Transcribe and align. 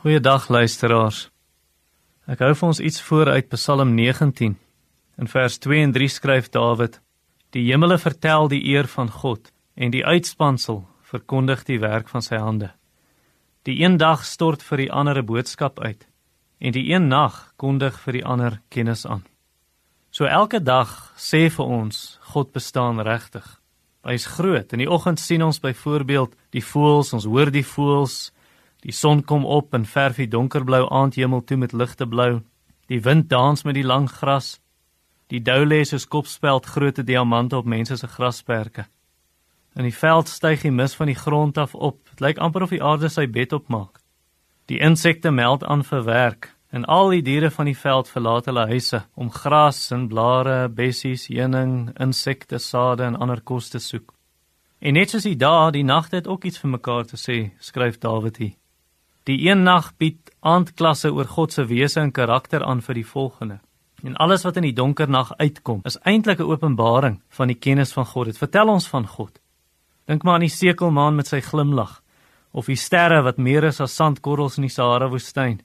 Goeiedag 0.00 0.46
luisteraars. 0.48 1.26
Ek 2.24 2.40
hou 2.40 2.54
vir 2.56 2.66
ons 2.70 2.78
iets 2.80 3.02
voor 3.04 3.28
uit 3.34 3.50
Psalm 3.52 3.90
19. 3.92 4.54
In 5.20 5.28
vers 5.28 5.58
2 5.60 5.82
en 5.84 5.92
3 5.92 6.08
skryf 6.08 6.48
Dawid: 6.48 6.96
Die 7.52 7.66
hemele 7.66 7.98
vertel 8.00 8.48
die 8.48 8.62
eer 8.72 8.88
van 8.88 9.10
God 9.12 9.50
en 9.76 9.92
die 9.92 10.00
uitspansel 10.00 10.80
verkondig 11.10 11.66
die 11.68 11.76
werk 11.84 12.08
van 12.08 12.24
sy 12.24 12.40
hande. 12.40 12.70
Die 13.68 13.76
een 13.84 14.00
dag 14.00 14.24
stort 14.24 14.64
vir 14.64 14.86
die 14.86 14.88
ander 14.88 15.20
'n 15.20 15.26
boodskap 15.26 15.84
uit 15.84 16.08
en 16.64 16.72
die 16.72 16.88
een 16.94 17.08
nag 17.12 17.52
kondig 17.60 18.00
vir 18.00 18.12
die 18.12 18.24
ander 18.24 18.60
kennis 18.70 19.04
aan. 19.04 19.24
So 20.10 20.24
elke 20.24 20.64
dag 20.64 21.12
sê 21.18 21.50
vir 21.52 21.66
ons 21.66 22.18
God 22.32 22.52
bestaan 22.52 23.00
regtig. 23.00 23.60
Hy's 24.02 24.26
groot. 24.26 24.72
In 24.72 24.78
die 24.78 24.90
oggend 24.90 25.20
sien 25.20 25.42
ons 25.42 25.60
byvoorbeeld 25.60 26.32
die 26.50 26.64
voëls, 26.64 27.12
ons 27.12 27.24
hoor 27.24 27.50
die 27.50 27.66
voëls 27.66 28.32
Die 28.80 28.92
son 28.92 29.24
kom 29.24 29.44
op 29.44 29.74
en 29.74 29.84
verf 29.84 30.16
die 30.16 30.28
donkerblou 30.28 30.86
aandhemel 30.88 31.44
toe 31.44 31.56
met 31.56 31.72
ligte 31.72 32.06
blou. 32.08 32.40
Die 32.88 33.02
wind 33.02 33.28
dans 33.28 33.62
met 33.62 33.74
die 33.74 33.84
lang 33.84 34.08
gras. 34.10 34.60
Die 35.28 35.42
dou 35.42 35.64
lê 35.64 35.82
soos 35.84 36.08
kopspeld 36.08 36.66
groote 36.66 37.04
diamante 37.04 37.56
op 37.56 37.68
mense 37.68 37.96
se 37.96 38.08
grasperke. 38.08 38.86
In 39.76 39.86
die 39.86 39.94
veld 39.94 40.28
styg 40.28 40.64
die 40.64 40.72
mis 40.74 40.96
van 40.98 41.06
die 41.06 41.18
grond 41.18 41.58
af 41.58 41.74
op. 41.74 42.00
Dit 42.10 42.20
lyk 42.20 42.38
amper 42.38 42.62
of 42.66 42.72
die 42.74 42.82
aarde 42.82 43.08
sy 43.08 43.26
bed 43.30 43.52
opmaak. 43.52 44.00
Die 44.66 44.80
insekte 44.80 45.30
meld 45.30 45.64
aan 45.64 45.84
vir 45.84 46.04
werk 46.04 46.54
en 46.70 46.84
al 46.86 47.10
die 47.10 47.22
diere 47.26 47.50
van 47.50 47.66
die 47.66 47.76
veld 47.76 48.08
verlaat 48.08 48.46
hulle 48.46 48.66
huise 48.70 49.00
om 49.14 49.30
gras 49.34 49.90
en 49.90 50.06
blare, 50.08 50.68
bessies, 50.68 51.26
heuning, 51.26 51.90
insekte, 51.98 52.58
sade 52.58 53.04
en 53.04 53.18
ander 53.18 53.42
kos 53.42 53.70
te 53.70 53.82
soek. 53.82 54.14
En 54.78 54.94
net 54.94 55.10
soos 55.10 55.26
die 55.26 55.36
dae, 55.36 55.72
die 55.74 55.84
nagte 55.84 56.20
het 56.22 56.30
ook 56.30 56.46
iets 56.46 56.62
vir 56.62 56.76
mekaar 56.78 57.10
te 57.10 57.18
sê, 57.18 57.50
skryf 57.60 57.98
Dawid 57.98 58.38
hier. 58.38 58.59
Die 59.30 59.44
een 59.46 59.62
nag 59.62 59.92
bied 60.00 60.32
aandklasse 60.42 61.12
oor 61.14 61.28
God 61.30 61.52
se 61.54 61.64
wese 61.70 62.00
en 62.00 62.10
karakter 62.10 62.64
aan 62.66 62.80
vir 62.82 62.98
die 62.98 63.06
volgende. 63.06 63.60
En 64.02 64.16
alles 64.16 64.42
wat 64.42 64.56
in 64.58 64.64
die 64.66 64.74
donker 64.74 65.10
nag 65.10 65.30
uitkom, 65.38 65.82
is 65.84 65.98
eintlik 66.02 66.40
'n 66.40 66.50
openbaring 66.50 67.20
van 67.28 67.48
die 67.48 67.58
kennis 67.58 67.92
van 67.92 68.06
God. 68.06 68.26
Dit 68.26 68.38
vertel 68.38 68.68
ons 68.68 68.88
van 68.88 69.06
God. 69.06 69.38
Dink 70.06 70.22
maar 70.22 70.34
aan 70.34 70.48
die 70.48 70.48
sekelmaan 70.48 71.14
met 71.14 71.26
sy 71.26 71.40
glimlag 71.40 72.02
of 72.52 72.66
die 72.66 72.76
sterre 72.76 73.22
wat 73.22 73.38
meer 73.38 73.64
is 73.64 73.80
as 73.80 73.94
sandkorrels 73.94 74.56
in 74.56 74.62
die 74.62 74.74
Sahara 74.74 75.08
woestyn. 75.08 75.60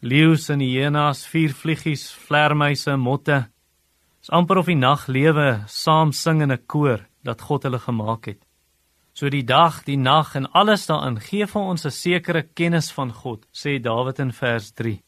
Leeu's 0.00 0.48
en 0.48 0.60
hyenas, 0.60 1.26
vuurvliegies, 1.26 2.12
vlermuise, 2.12 2.96
motte. 2.96 3.48
Dis 4.20 4.30
amper 4.30 4.58
of 4.58 4.66
die 4.66 4.76
naglewe 4.76 5.64
saam 5.66 6.12
sing 6.12 6.42
in 6.42 6.52
'n 6.52 6.66
koor 6.66 7.00
dat 7.24 7.40
God 7.40 7.62
hulle 7.62 7.78
gemaak 7.78 8.26
het. 8.26 8.44
So 9.14 9.28
die 9.30 9.44
dag, 9.46 9.84
die 9.86 9.96
nag 9.96 10.32
en 10.34 10.48
alles 10.58 10.88
daarin 10.90 11.20
gee 11.22 11.46
vir 11.46 11.62
ons 11.62 11.86
'n 11.86 11.90
sekere 11.90 12.42
kennis 12.42 12.90
van 12.90 13.12
God, 13.12 13.46
sê 13.52 13.80
Dawid 13.80 14.18
in 14.18 14.32
vers 14.32 14.72
3. 14.72 15.02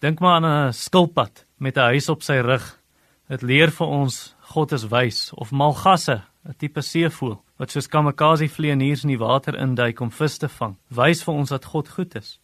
Dink 0.00 0.18
maar 0.20 0.42
aan 0.42 0.68
'n 0.68 0.72
skilpad 0.72 1.44
met 1.58 1.76
'n 1.76 1.90
huis 1.94 2.08
op 2.08 2.22
sy 2.22 2.40
rug. 2.40 2.80
Dit 3.28 3.42
leer 3.42 3.70
vir 3.70 3.86
ons 3.86 4.34
God 4.40 4.72
is 4.72 4.88
wys 4.88 5.32
of 5.34 5.52
malgasse, 5.52 6.22
'n 6.44 6.54
tipe 6.58 6.82
seevoël 6.82 7.40
wat 7.56 7.70
soos 7.70 7.86
kamikaze 7.88 8.48
vlieëniers 8.48 9.04
in 9.04 9.08
die 9.08 9.18
water 9.18 9.54
induik 9.54 10.00
om 10.00 10.10
vis 10.10 10.38
te 10.38 10.48
vang. 10.48 10.76
Wys 10.90 11.22
vir 11.22 11.34
ons 11.34 11.48
dat 11.48 11.64
God 11.64 11.88
goed 11.88 12.14
is. 12.16 12.40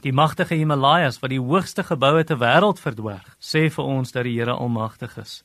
Die 0.00 0.12
magtige 0.12 0.54
Himalajas 0.54 1.20
wat 1.20 1.30
die 1.30 1.40
hoogste 1.40 1.84
geboue 1.84 2.24
ter 2.24 2.38
wêreld 2.38 2.80
verdwerg, 2.80 3.36
sê 3.38 3.70
vir 3.70 3.84
ons 3.84 4.12
dat 4.12 4.24
die 4.24 4.38
Here 4.38 4.52
almagtig 4.52 5.18
is. 5.18 5.44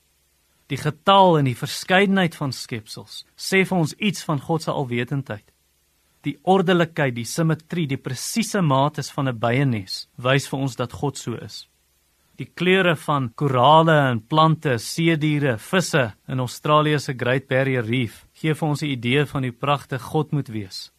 Die 0.68 0.78
getal 0.82 1.38
en 1.38 1.46
die 1.46 1.58
verskeidenheid 1.58 2.36
van 2.36 2.54
skepsels 2.56 3.20
sê 3.38 3.62
vir 3.70 3.78
ons 3.78 3.94
iets 4.02 4.24
van 4.26 4.40
God 4.42 4.64
se 4.66 4.72
alwetendheid. 4.72 5.46
Die 6.26 6.40
ordelikheid, 6.42 7.14
die 7.14 7.28
simmetrie, 7.30 7.86
die 7.86 8.02
presiese 8.02 8.64
maates 8.66 9.12
van 9.14 9.30
'n 9.30 9.38
byenes 9.38 10.08
wys 10.18 10.48
vir 10.50 10.60
ons 10.60 10.76
dat 10.76 10.92
God 10.92 11.18
so 11.18 11.36
is. 11.36 11.68
Die 12.36 12.50
kleure 12.50 12.96
van 12.96 13.30
korale 13.36 14.10
en 14.12 14.20
plante, 14.20 14.78
seediere, 14.78 15.58
visse 15.58 16.14
in 16.28 16.40
Australië 16.40 17.00
se 17.00 17.14
Great 17.14 17.48
Barrier 17.48 17.86
Reef 17.86 18.26
gee 18.34 18.54
vir 18.54 18.68
ons 18.68 18.82
'n 18.82 18.86
idee 18.86 19.26
van 19.26 19.44
hoe 19.44 19.52
pragtig 19.52 20.02
God 20.02 20.32
moet 20.32 20.48
wees. 20.48 20.92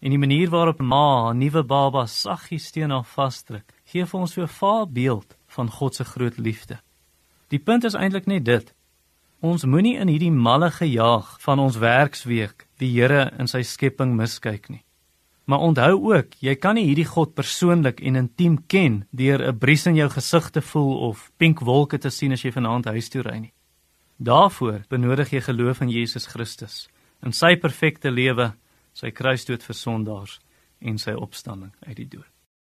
En 0.00 0.10
die 0.10 0.18
manier 0.18 0.48
waarop 0.50 0.80
ma 0.80 1.30
'n 1.32 1.38
nuwe 1.38 1.62
baba 1.62 2.06
saggies 2.06 2.70
teen 2.70 2.90
haar 2.90 3.04
vasdruk, 3.04 3.74
gee 3.84 4.06
vir 4.06 4.20
ons 4.20 4.32
so 4.32 4.42
'n 4.42 4.48
vaar 4.48 4.86
beeld 4.86 5.36
van 5.48 5.68
God 5.68 5.94
se 5.94 6.04
groot 6.04 6.38
liefde. 6.38 6.78
Die 7.48 7.58
punt 7.58 7.84
is 7.84 7.94
eintlik 7.94 8.26
net 8.26 8.44
dit: 8.44 8.74
Ons 9.40 9.62
moenie 9.64 9.94
in 9.96 10.10
hierdie 10.12 10.32
malle 10.36 10.68
gejaag 10.68 11.38
van 11.40 11.60
ons 11.62 11.78
werksweek 11.80 12.66
die 12.76 12.90
Here 12.92 13.30
in 13.40 13.48
sy 13.48 13.62
skepping 13.64 14.12
miskyk 14.12 14.68
nie. 14.68 14.82
Maar 15.48 15.64
onthou 15.64 15.94
ook, 16.12 16.34
jy 16.44 16.52
kan 16.60 16.76
nie 16.76 16.84
hierdie 16.90 17.08
God 17.08 17.32
persoonlik 17.34 18.02
en 18.04 18.20
intiem 18.20 18.58
ken 18.68 19.06
deur 19.10 19.40
'n 19.40 19.58
bries 19.58 19.86
in 19.86 19.96
jou 19.96 20.08
gesig 20.10 20.50
te 20.50 20.60
voel 20.60 21.08
of 21.08 21.32
pink 21.38 21.60
wolke 21.60 21.98
te 21.98 22.10
sien 22.10 22.32
as 22.32 22.42
jy 22.44 22.52
vanaand 22.52 22.84
huis 22.84 23.08
toe 23.08 23.22
ry 23.22 23.38
nie. 23.38 23.52
Daarvoor 24.18 24.84
benodig 24.90 25.30
jy 25.32 25.40
geloof 25.40 25.80
in 25.80 25.88
Jesus 25.88 26.26
Christus, 26.26 26.88
in 27.22 27.32
sy 27.32 27.56
perfekte 27.56 28.10
lewe, 28.10 28.52
sy 28.92 29.10
kruisdood 29.10 29.62
vir 29.62 29.74
sondaars 29.74 30.38
en 30.80 30.98
sy 30.98 31.12
opstanding 31.12 31.72
uit 31.86 31.96
die 31.96 32.08
dood. 32.08 32.39